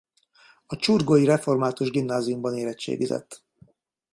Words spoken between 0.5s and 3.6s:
A csurgói református gimnáziumban érettségizett.